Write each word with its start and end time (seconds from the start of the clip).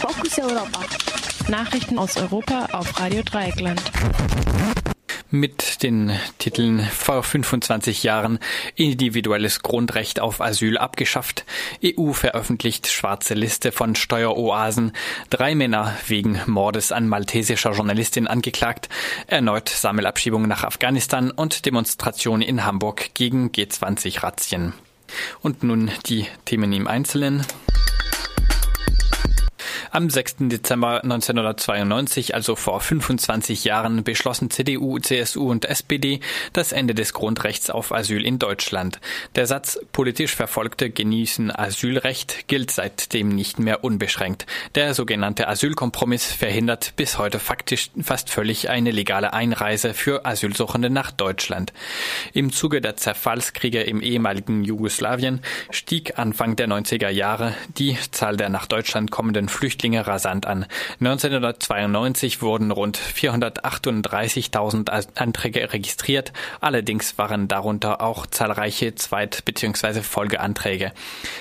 Fokus 0.00 0.38
Europa. 0.38 0.80
Nachrichten 1.48 1.98
aus 1.98 2.16
Europa 2.16 2.68
auf 2.72 2.98
Radio 2.98 3.22
Dreieckland 3.22 3.80
mit 5.30 5.82
den 5.82 6.10
Titeln 6.38 6.80
vor 6.80 7.22
25 7.22 8.02
Jahren 8.02 8.38
individuelles 8.74 9.62
Grundrecht 9.62 10.20
auf 10.20 10.40
Asyl 10.40 10.76
abgeschafft, 10.76 11.44
EU 11.84 12.12
veröffentlicht 12.12 12.88
schwarze 12.88 13.34
Liste 13.34 13.72
von 13.72 13.94
Steueroasen, 13.94 14.92
drei 15.28 15.54
Männer 15.54 15.96
wegen 16.06 16.40
Mordes 16.46 16.92
an 16.92 17.08
maltesischer 17.08 17.72
Journalistin 17.72 18.26
angeklagt, 18.26 18.88
erneut 19.26 19.68
Sammelabschiebung 19.68 20.48
nach 20.48 20.64
Afghanistan 20.64 21.30
und 21.30 21.64
Demonstration 21.64 22.42
in 22.42 22.64
Hamburg 22.64 23.14
gegen 23.14 23.50
G20-Razzien. 23.50 24.72
Und 25.42 25.62
nun 25.62 25.90
die 26.06 26.26
Themen 26.44 26.72
im 26.72 26.86
Einzelnen. 26.86 27.44
Am 29.92 30.08
6. 30.08 30.36
Dezember 30.42 31.02
1992, 31.02 32.36
also 32.36 32.54
vor 32.54 32.80
25 32.80 33.64
Jahren, 33.64 34.04
beschlossen 34.04 34.48
CDU, 34.48 35.00
CSU 35.00 35.50
und 35.50 35.64
SPD 35.64 36.20
das 36.52 36.70
Ende 36.70 36.94
des 36.94 37.12
Grundrechts 37.12 37.70
auf 37.70 37.90
Asyl 37.90 38.24
in 38.24 38.38
Deutschland. 38.38 39.00
Der 39.34 39.48
Satz 39.48 39.80
politisch 39.90 40.36
Verfolgte 40.36 40.90
genießen 40.90 41.50
Asylrecht 41.50 42.46
gilt 42.46 42.70
seitdem 42.70 43.30
nicht 43.30 43.58
mehr 43.58 43.82
unbeschränkt. 43.82 44.46
Der 44.76 44.94
sogenannte 44.94 45.48
Asylkompromiss 45.48 46.26
verhindert 46.26 46.92
bis 46.94 47.18
heute 47.18 47.40
faktisch 47.40 47.90
fast 48.00 48.30
völlig 48.30 48.70
eine 48.70 48.92
legale 48.92 49.32
Einreise 49.32 49.92
für 49.92 50.24
Asylsuchende 50.24 50.88
nach 50.88 51.10
Deutschland. 51.10 51.72
Im 52.32 52.52
Zuge 52.52 52.80
der 52.80 52.96
Zerfallskriege 52.96 53.82
im 53.82 54.02
ehemaligen 54.02 54.62
Jugoslawien 54.62 55.40
stieg 55.72 56.16
Anfang 56.16 56.54
der 56.54 56.68
90er 56.68 57.08
Jahre 57.08 57.54
die 57.76 57.98
Zahl 58.12 58.36
der 58.36 58.50
nach 58.50 58.66
Deutschland 58.66 59.10
kommenden 59.10 59.48
Flüchtlinge 59.48 59.79
Flüchtlinge 59.80 60.06
rasant 60.06 60.46
an. 60.46 60.66
1992 61.00 62.42
wurden 62.42 62.70
rund 62.70 62.98
438.000 62.98 65.18
Anträge 65.18 65.72
registriert. 65.72 66.34
Allerdings 66.60 67.16
waren 67.16 67.48
darunter 67.48 68.02
auch 68.02 68.26
zahlreiche 68.26 68.94
Zweit- 68.94 69.46
bzw. 69.46 70.02
Folgeanträge. 70.02 70.92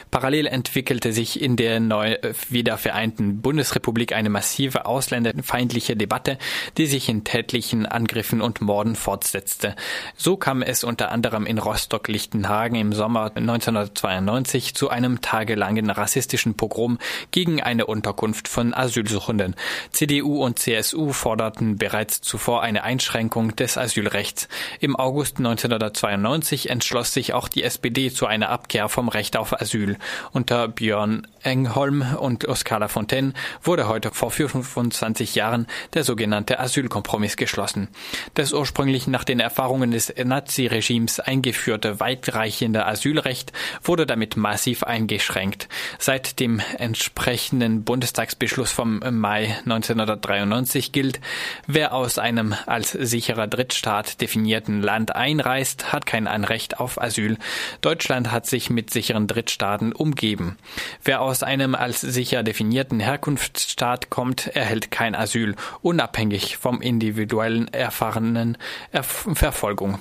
Parallel 0.09 0.47
entwickelte 0.47 1.11
sich 1.11 1.41
in 1.41 1.57
der 1.57 1.81
neu 1.81 2.15
wiedervereinten 2.49 3.41
Bundesrepublik 3.41 4.13
eine 4.13 4.29
massive 4.29 4.85
ausländerfeindliche 4.85 5.97
Debatte, 5.97 6.37
die 6.77 6.85
sich 6.85 7.09
in 7.09 7.25
tätlichen 7.25 7.85
Angriffen 7.85 8.41
und 8.41 8.61
Morden 8.61 8.95
fortsetzte. 8.95 9.75
So 10.15 10.37
kam 10.37 10.61
es 10.61 10.85
unter 10.85 11.11
anderem 11.11 11.45
in 11.45 11.57
Rostock-Lichtenhagen 11.57 12.75
im 12.75 12.93
Sommer 12.93 13.33
1992 13.35 14.75
zu 14.75 14.89
einem 14.89 15.19
tagelangen 15.19 15.89
rassistischen 15.89 16.53
Pogrom 16.53 16.99
gegen 17.31 17.61
eine 17.61 17.85
Unterkunft 17.85 18.28
Unterkunft 18.29 18.47
von 18.47 18.75
Asylsuchenden. 18.75 19.55
CDU 19.91 20.43
und 20.43 20.59
CSU 20.59 21.13
forderten 21.13 21.77
bereits 21.77 22.21
zuvor 22.21 22.61
eine 22.61 22.83
Einschränkung 22.83 23.55
des 23.55 23.75
Asylrechts. 23.75 24.47
Im 24.79 24.95
August 24.95 25.39
1992 25.39 26.69
entschloss 26.69 27.11
sich 27.11 27.33
auch 27.33 27.47
die 27.47 27.63
SPD 27.63 28.11
zu 28.11 28.27
einer 28.27 28.49
Abkehr 28.49 28.87
vom 28.87 29.09
Recht 29.09 29.35
auf 29.35 29.59
Asyl. 29.59 29.97
Unter 30.31 30.67
Björn 30.67 31.25
Engholm 31.41 32.01
und 32.19 32.45
Oskar 32.45 32.79
Lafontaine 32.79 33.33
wurde 33.63 33.87
heute 33.87 34.11
vor 34.11 34.29
25 34.29 35.35
Jahren 35.35 35.67
der 35.93 36.03
sogenannte 36.03 36.59
Asylkompromiss 36.59 37.37
geschlossen. 37.37 37.87
Das 38.33 38.53
ursprünglich 38.53 39.07
nach 39.07 39.23
den 39.23 39.39
Erfahrungen 39.39 39.91
des 39.91 40.13
Naziregimes 40.23 41.19
eingeführte 41.19 41.99
weitreichende 41.99 42.85
Asylrecht 42.85 43.53
wurde 43.83 44.05
damit 44.05 44.37
massiv 44.37 44.83
eingeschränkt. 44.83 45.69
Seit 45.97 46.39
dem 46.39 46.61
entsprechenden 46.77 47.83
Bundestag 47.83 48.18
Bundestagsbeschluss 48.19 48.73
vom 48.73 48.99
Mai 48.99 49.55
1993 49.63 50.91
gilt, 50.91 51.21
wer 51.67 51.93
aus 51.93 52.19
einem 52.19 52.53
als 52.65 52.91
sicherer 52.91 53.47
Drittstaat 53.47 54.19
definierten 54.19 54.81
Land 54.81 55.15
einreist, 55.15 55.93
hat 55.93 56.05
kein 56.05 56.27
Anrecht 56.27 56.81
auf 56.81 57.01
Asyl. 57.01 57.37
Deutschland 57.79 58.29
hat 58.29 58.45
sich 58.45 58.69
mit 58.69 58.89
sicheren 58.89 59.27
Drittstaaten 59.27 59.93
umgeben. 59.93 60.57
Wer 61.01 61.21
aus 61.21 61.43
einem 61.43 61.75
als 61.75 62.01
sicher 62.01 62.43
definierten 62.43 62.99
Herkunftsstaat 62.99 64.09
kommt, 64.09 64.47
erhält 64.47 64.91
kein 64.91 65.15
Asyl, 65.15 65.55
unabhängig 65.81 66.57
vom 66.57 66.81
individuellen 66.81 67.69
erfahrenen 67.69 68.57
Verfolgung. 69.01 69.97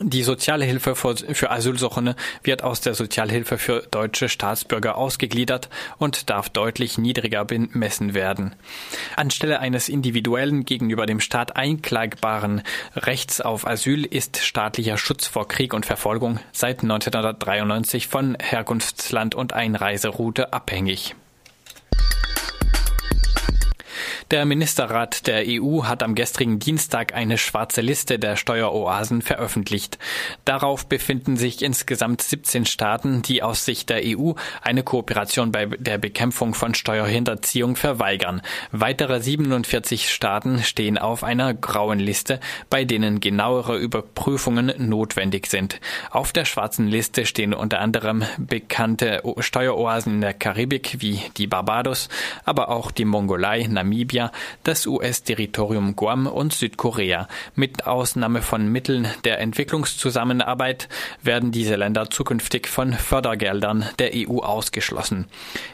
Die 0.00 0.24
Sozialhilfe 0.24 0.96
für 0.96 1.50
Asylsuchende 1.50 2.16
wird 2.42 2.64
aus 2.64 2.80
der 2.80 2.94
Sozialhilfe 2.94 3.58
für 3.58 3.86
deutsche 3.92 4.28
Staatsbürger 4.28 4.96
ausgegliedert 4.96 5.68
und 5.98 6.30
darf 6.30 6.48
deutlich 6.48 6.98
niedriger 6.98 7.44
bemessen 7.44 8.12
werden. 8.12 8.56
Anstelle 9.14 9.60
eines 9.60 9.88
individuellen 9.88 10.64
gegenüber 10.64 11.06
dem 11.06 11.20
Staat 11.20 11.56
einklagbaren 11.56 12.62
Rechts 12.96 13.40
auf 13.40 13.68
Asyl 13.68 14.04
ist 14.04 14.38
staatlicher 14.38 14.98
Schutz 14.98 15.28
vor 15.28 15.46
Krieg 15.46 15.72
und 15.72 15.86
Verfolgung 15.86 16.40
seit 16.50 16.82
1993 16.82 18.08
von 18.08 18.36
Herkunftsland 18.40 19.36
und 19.36 19.52
Einreiseroute 19.52 20.52
abhängig. 20.52 21.14
Der 24.34 24.46
Ministerrat 24.46 25.28
der 25.28 25.44
EU 25.46 25.84
hat 25.84 26.02
am 26.02 26.16
gestrigen 26.16 26.58
Dienstag 26.58 27.14
eine 27.14 27.38
schwarze 27.38 27.82
Liste 27.82 28.18
der 28.18 28.34
Steueroasen 28.34 29.22
veröffentlicht. 29.22 29.96
Darauf 30.44 30.86
befinden 30.86 31.36
sich 31.36 31.62
insgesamt 31.62 32.20
17 32.20 32.66
Staaten, 32.66 33.22
die 33.22 33.44
aus 33.44 33.64
Sicht 33.64 33.90
der 33.90 34.00
EU 34.02 34.32
eine 34.60 34.82
Kooperation 34.82 35.52
bei 35.52 35.66
der 35.66 35.98
Bekämpfung 35.98 36.52
von 36.54 36.74
Steuerhinterziehung 36.74 37.76
verweigern. 37.76 38.42
Weitere 38.72 39.20
47 39.20 40.10
Staaten 40.10 40.64
stehen 40.64 40.98
auf 40.98 41.22
einer 41.22 41.54
grauen 41.54 42.00
Liste, 42.00 42.40
bei 42.70 42.84
denen 42.84 43.20
genauere 43.20 43.78
Überprüfungen 43.78 44.72
notwendig 44.78 45.46
sind. 45.46 45.78
Auf 46.10 46.32
der 46.32 46.44
schwarzen 46.44 46.88
Liste 46.88 47.24
stehen 47.24 47.54
unter 47.54 47.78
anderem 47.78 48.24
bekannte 48.36 49.22
Steueroasen 49.38 50.14
in 50.14 50.20
der 50.22 50.34
Karibik 50.34 50.96
wie 50.98 51.20
die 51.36 51.46
Barbados, 51.46 52.08
aber 52.44 52.68
auch 52.70 52.90
die 52.90 53.04
Mongolei, 53.04 53.68
Namibia, 53.68 54.23
Namibia, 54.24 54.32
das 54.62 54.86
US-Territorium 54.86 55.96
Guam 55.96 56.26
und 56.26 56.52
Südkorea. 56.52 57.28
Mit 57.54 57.86
Ausnahme 57.86 58.42
von 58.42 58.68
Mitteln 58.68 59.08
der 59.24 59.40
Entwicklungszusammenarbeit 59.40 60.88
werden 61.22 61.52
diese 61.52 61.76
Länder 61.76 62.10
zukünftig 62.10 62.66
von 62.66 62.92
Fördergeldern 62.92 63.84
der 63.98 64.12
EU 64.14 64.38
ausgeschlossen. 64.40 65.26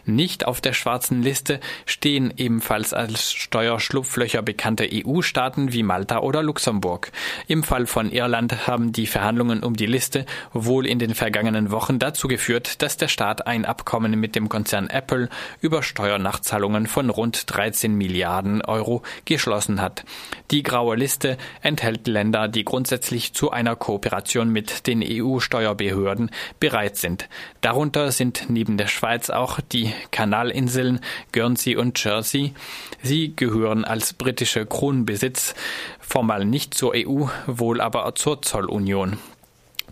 Nicht 0.04 0.46
auf 0.46 0.60
der 0.60 0.72
schwarzen 0.72 1.22
Liste 1.22 1.60
stehen 1.86 2.32
ebenfalls 2.36 2.92
als 2.92 3.32
Steuerschlupflöcher 3.32 4.42
bekannte 4.42 4.88
EU-Staaten 4.92 5.72
wie 5.72 5.82
Malta 5.82 6.18
oder 6.20 6.42
Luxemburg. 6.42 7.12
Im 7.46 7.62
Fall 7.62 7.86
von 7.86 8.10
Irland 8.10 8.66
haben 8.66 8.92
die 8.92 9.06
Verhandlungen 9.06 9.62
um 9.62 9.76
die 9.76 9.86
Liste 9.86 10.26
wohl 10.52 10.86
in 10.86 10.98
den 10.98 11.14
vergangenen 11.14 11.70
Wochen 11.70 11.98
dazu 11.98 12.28
geführt, 12.28 12.82
dass 12.82 12.96
der 12.96 13.08
Staat 13.08 13.46
ein 13.46 13.64
Abkommen 13.64 14.18
mit 14.18 14.34
dem 14.34 14.48
Konzern 14.48 14.88
Apple 14.88 15.28
über 15.60 15.82
Steuernachzahlungen 15.82 16.86
von 16.86 17.10
rund 17.10 17.44
13 17.46 17.94
Milliarden 17.94 18.39
Milliarden 18.42 18.62
Euro 18.62 19.02
geschlossen 19.24 19.80
hat. 19.80 20.04
Die 20.50 20.62
graue 20.62 20.96
Liste 20.96 21.36
enthält 21.62 22.06
Länder, 22.06 22.48
die 22.48 22.64
grundsätzlich 22.64 23.32
zu 23.32 23.50
einer 23.50 23.76
Kooperation 23.76 24.50
mit 24.50 24.86
den 24.86 25.02
EU-Steuerbehörden 25.04 26.30
bereit 26.58 26.96
sind. 26.96 27.28
Darunter 27.60 28.12
sind 28.12 28.46
neben 28.48 28.76
der 28.76 28.88
Schweiz 28.88 29.30
auch 29.30 29.60
die 29.60 29.92
Kanalinseln 30.10 31.00
Guernsey 31.32 31.76
und 31.76 32.02
Jersey. 32.02 32.54
Sie 33.02 33.34
gehören 33.36 33.84
als 33.84 34.12
britische 34.12 34.66
Kronbesitz 34.66 35.54
formal 36.00 36.44
nicht 36.44 36.74
zur 36.74 36.92
EU, 36.94 37.26
wohl 37.46 37.80
aber 37.80 38.14
zur 38.14 38.42
Zollunion. 38.42 39.18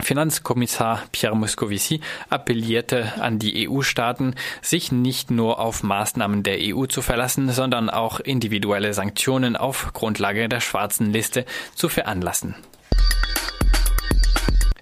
Finanzkommissar 0.09 1.03
Pierre 1.13 1.37
Moscovici 1.37 2.01
appellierte 2.31 3.13
an 3.21 3.39
die 3.39 3.69
EU-Staaten, 3.69 4.37
sich 4.63 4.91
nicht 4.91 5.31
nur 5.31 5.61
auf 5.61 5.83
Maßnahmen 5.83 6.43
der 6.43 6.57
EU 6.61 6.87
zu 6.87 7.03
verlassen, 7.03 7.51
sondern 7.51 7.91
auch 7.91 8.19
individuelle 8.19 8.95
Sanktionen 8.95 9.55
auf 9.55 9.93
Grundlage 9.93 10.49
der 10.49 10.61
schwarzen 10.61 11.13
Liste 11.13 11.45
zu 11.75 11.91
veranlassen. 11.91 12.55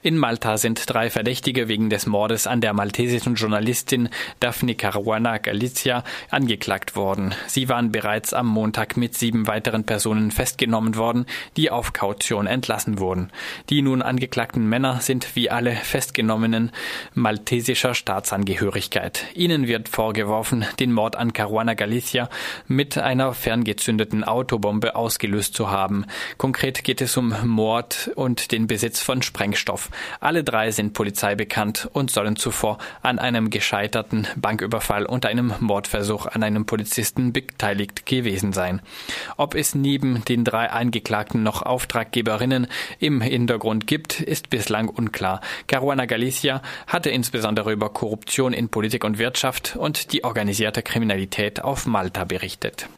In 0.06 0.18
Malta 0.18 0.56
sind 0.56 0.84
drei 0.86 1.10
Verdächtige 1.10 1.66
wegen 1.66 1.90
des 1.90 2.06
Mordes 2.06 2.46
an 2.46 2.60
der 2.60 2.72
maltesischen 2.74 3.34
Journalistin 3.34 4.08
Daphne 4.38 4.76
Caruana 4.76 5.38
Galizia 5.38 6.04
angeklagt 6.30 6.94
worden. 6.94 7.34
Sie 7.48 7.68
waren 7.68 7.90
bereits 7.90 8.32
am 8.32 8.46
Montag 8.46 8.96
mit 8.96 9.18
sieben 9.18 9.48
weiteren 9.48 9.82
Personen 9.82 10.30
festgenommen 10.30 10.94
worden, 10.94 11.26
die 11.56 11.72
auf 11.72 11.92
Kaution 11.92 12.46
entlassen 12.46 13.00
wurden. 13.00 13.32
Die 13.68 13.82
nun 13.82 14.00
angeklagten 14.00 14.68
Männer 14.68 15.00
sind 15.00 15.34
wie 15.34 15.50
alle 15.50 15.72
Festgenommenen 15.72 16.70
maltesischer 17.14 17.96
Staatsangehörigkeit. 17.96 19.24
Ihnen 19.34 19.66
wird 19.66 19.88
vorgeworfen, 19.88 20.64
den 20.78 20.92
Mord 20.92 21.16
an 21.16 21.32
Caruana 21.32 21.74
Galizia 21.74 22.28
mit 22.68 22.96
einer 22.96 23.34
ferngezündeten 23.34 24.22
Autobombe 24.22 24.94
ausgelöst 24.94 25.56
zu 25.56 25.72
haben. 25.72 26.06
Konkret 26.38 26.84
geht 26.84 27.00
es 27.00 27.16
um 27.16 27.34
Mord 27.44 28.12
und 28.14 28.52
den 28.52 28.68
Besitz 28.68 29.02
von 29.02 29.20
Sprengstoff. 29.20 29.90
Alle 30.20 30.44
drei 30.44 30.70
sind 30.70 30.92
Polizei 30.92 31.34
bekannt 31.34 31.88
und 31.92 32.10
sollen 32.10 32.36
zuvor 32.36 32.78
an 33.02 33.18
einem 33.18 33.50
gescheiterten 33.50 34.26
Banküberfall 34.36 35.06
und 35.06 35.26
einem 35.26 35.54
Mordversuch 35.60 36.26
an 36.26 36.42
einem 36.42 36.66
Polizisten 36.66 37.32
beteiligt 37.32 38.06
gewesen 38.06 38.52
sein. 38.52 38.80
Ob 39.36 39.54
es 39.54 39.74
neben 39.74 40.24
den 40.24 40.44
drei 40.44 40.70
Angeklagten 40.70 41.42
noch 41.42 41.62
Auftraggeberinnen 41.62 42.66
im 42.98 43.20
Hintergrund 43.20 43.86
gibt, 43.86 44.20
ist 44.20 44.50
bislang 44.50 44.88
unklar. 44.88 45.40
Caruana 45.66 46.06
Galicia 46.06 46.62
hatte 46.86 47.10
insbesondere 47.10 47.72
über 47.72 47.90
Korruption 47.90 48.52
in 48.52 48.68
Politik 48.68 49.04
und 49.04 49.18
Wirtschaft 49.18 49.76
und 49.76 50.12
die 50.12 50.24
organisierte 50.24 50.82
Kriminalität 50.82 51.62
auf 51.62 51.86
Malta 51.86 52.24
berichtet. 52.24 52.88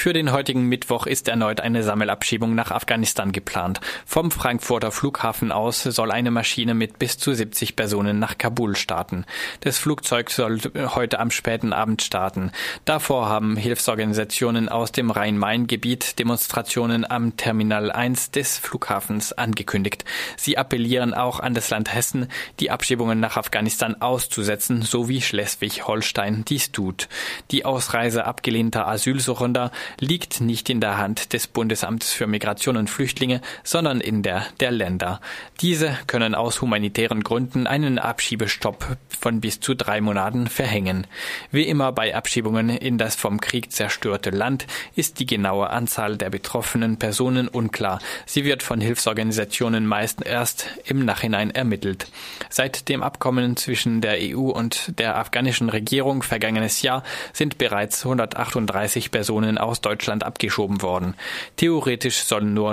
Für 0.00 0.14
den 0.14 0.32
heutigen 0.32 0.62
Mittwoch 0.62 1.04
ist 1.04 1.28
erneut 1.28 1.60
eine 1.60 1.82
Sammelabschiebung 1.82 2.54
nach 2.54 2.70
Afghanistan 2.70 3.32
geplant. 3.32 3.82
Vom 4.06 4.30
Frankfurter 4.30 4.92
Flughafen 4.92 5.52
aus 5.52 5.82
soll 5.82 6.10
eine 6.10 6.30
Maschine 6.30 6.72
mit 6.72 6.98
bis 6.98 7.18
zu 7.18 7.34
70 7.34 7.76
Personen 7.76 8.18
nach 8.18 8.38
Kabul 8.38 8.76
starten. 8.76 9.26
Das 9.60 9.76
Flugzeug 9.76 10.30
soll 10.30 10.58
heute 10.74 11.20
am 11.20 11.30
späten 11.30 11.74
Abend 11.74 12.00
starten. 12.00 12.50
Davor 12.86 13.28
haben 13.28 13.58
Hilfsorganisationen 13.58 14.70
aus 14.70 14.90
dem 14.90 15.10
Rhein-Main-Gebiet 15.10 16.18
Demonstrationen 16.18 17.04
am 17.04 17.36
Terminal 17.36 17.92
1 17.92 18.30
des 18.30 18.56
Flughafens 18.56 19.34
angekündigt. 19.34 20.06
Sie 20.38 20.56
appellieren 20.56 21.12
auch 21.12 21.40
an 21.40 21.52
das 21.52 21.68
Land 21.68 21.92
Hessen, 21.92 22.28
die 22.58 22.70
Abschiebungen 22.70 23.20
nach 23.20 23.36
Afghanistan 23.36 24.00
auszusetzen, 24.00 24.80
so 24.80 25.10
wie 25.10 25.20
Schleswig-Holstein 25.20 26.46
dies 26.46 26.72
tut. 26.72 27.10
Die 27.50 27.66
Ausreise 27.66 28.24
abgelehnter 28.24 28.88
Asylsuchender 28.88 29.70
liegt 29.98 30.40
nicht 30.40 30.70
in 30.70 30.80
der 30.80 30.98
Hand 30.98 31.32
des 31.32 31.46
Bundesamts 31.46 32.12
für 32.12 32.26
Migration 32.26 32.76
und 32.76 32.90
Flüchtlinge, 32.90 33.40
sondern 33.64 34.00
in 34.00 34.22
der 34.22 34.46
der 34.60 34.70
Länder. 34.70 35.20
Diese 35.60 35.96
können 36.06 36.34
aus 36.34 36.60
humanitären 36.60 37.22
Gründen 37.22 37.66
einen 37.66 37.98
Abschiebestopp 37.98 38.96
von 39.08 39.40
bis 39.40 39.60
zu 39.60 39.74
drei 39.74 40.00
Monaten 40.00 40.46
verhängen. 40.46 41.06
Wie 41.50 41.64
immer 41.64 41.92
bei 41.92 42.14
Abschiebungen 42.14 42.70
in 42.70 42.98
das 42.98 43.14
vom 43.14 43.40
Krieg 43.40 43.72
zerstörte 43.72 44.30
Land 44.30 44.66
ist 44.94 45.20
die 45.20 45.26
genaue 45.26 45.70
Anzahl 45.70 46.16
der 46.16 46.30
betroffenen 46.30 46.98
Personen 46.98 47.48
unklar. 47.48 48.00
Sie 48.26 48.44
wird 48.44 48.62
von 48.62 48.80
Hilfsorganisationen 48.80 49.86
meist 49.86 50.24
erst 50.24 50.66
im 50.84 51.04
Nachhinein 51.04 51.50
ermittelt. 51.50 52.08
Seit 52.48 52.88
dem 52.88 53.02
Abkommen 53.02 53.56
zwischen 53.56 54.00
der 54.00 54.16
EU 54.20 54.50
und 54.50 54.98
der 54.98 55.16
afghanischen 55.16 55.68
Regierung 55.68 56.22
vergangenes 56.22 56.82
Jahr 56.82 57.02
sind 57.32 57.58
bereits 57.58 58.04
138 58.04 59.10
Personen 59.10 59.58
Deutschland 59.80 60.24
abgeschoben 60.24 60.82
worden. 60.82 61.14
Theoretisch 61.56 62.18
sollen 62.22 62.54
nur 62.54 62.70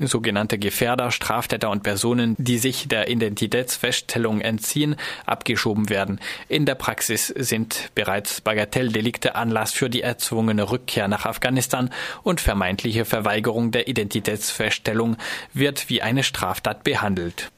sogenannte 0.00 0.58
Gefährder, 0.58 1.10
Straftäter 1.10 1.70
und 1.70 1.82
Personen, 1.82 2.36
die 2.38 2.58
sich 2.58 2.88
der 2.88 3.08
Identitätsfeststellung 3.08 4.40
entziehen, 4.40 4.96
abgeschoben 5.26 5.88
werden. 5.88 6.20
In 6.48 6.66
der 6.66 6.74
Praxis 6.74 7.28
sind 7.28 7.90
bereits 7.94 8.40
Bagatelldelikte 8.40 9.34
Anlass 9.34 9.72
für 9.72 9.88
die 9.88 10.02
erzwungene 10.02 10.70
Rückkehr 10.70 11.08
nach 11.08 11.26
Afghanistan 11.26 11.90
und 12.22 12.40
vermeintliche 12.40 13.04
Verweigerung 13.04 13.70
der 13.70 13.88
Identitätsfeststellung 13.88 15.16
wird 15.54 15.88
wie 15.88 16.02
eine 16.02 16.22
Straftat 16.22 16.84
behandelt. 16.84 17.50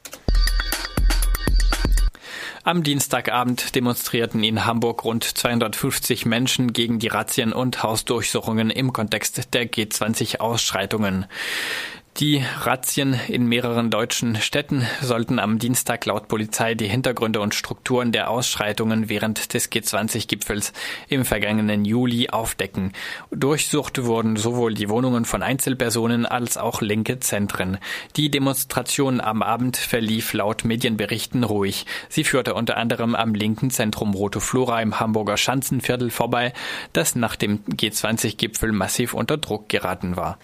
Am 2.65 2.81
Dienstagabend 2.81 3.75
demonstrierten 3.75 4.41
in 4.41 4.63
Hamburg 4.63 5.03
rund 5.03 5.25
250 5.25 6.25
Menschen 6.25 6.71
gegen 6.71 6.97
die 6.97 7.09
Razzien 7.09 7.51
und 7.51 7.83
Hausdurchsuchungen 7.83 8.69
im 8.69 8.93
Kontext 8.93 9.53
der 9.53 9.69
G20-Ausschreitungen. 9.69 11.25
Die 12.17 12.43
Razzien 12.61 13.19
in 13.27 13.47
mehreren 13.47 13.89
deutschen 13.89 14.35
Städten 14.35 14.85
sollten 15.01 15.39
am 15.39 15.57
Dienstag 15.57 16.05
laut 16.05 16.27
Polizei 16.27 16.75
die 16.75 16.87
Hintergründe 16.87 17.41
und 17.41 17.55
Strukturen 17.55 18.11
der 18.11 18.29
Ausschreitungen 18.29 19.09
während 19.09 19.55
des 19.55 19.71
G20-Gipfels 19.71 20.73
im 21.09 21.25
vergangenen 21.25 21.85
Juli 21.85 22.29
aufdecken. 22.29 22.93
Durchsucht 23.31 24.03
wurden 24.03 24.35
sowohl 24.35 24.75
die 24.75 24.89
Wohnungen 24.89 25.25
von 25.25 25.41
Einzelpersonen 25.41 26.27
als 26.27 26.55
auch 26.55 26.81
linke 26.81 27.19
Zentren. 27.19 27.79
Die 28.15 28.29
Demonstration 28.29 29.19
am 29.19 29.41
Abend 29.41 29.75
verlief 29.75 30.33
laut 30.33 30.65
Medienberichten 30.65 31.43
ruhig. 31.43 31.87
Sie 32.09 32.23
führte 32.23 32.53
unter 32.53 32.77
anderem 32.77 33.15
am 33.15 33.33
linken 33.33 33.71
Zentrum 33.71 34.13
Rote 34.13 34.39
Flora 34.39 34.83
im 34.83 34.99
Hamburger 34.99 35.37
Schanzenviertel 35.37 36.11
vorbei, 36.11 36.53
das 36.93 37.15
nach 37.15 37.35
dem 37.35 37.63
G20-Gipfel 37.65 38.71
massiv 38.71 39.15
unter 39.15 39.37
Druck 39.37 39.67
geraten 39.67 40.15
war. 40.15 40.31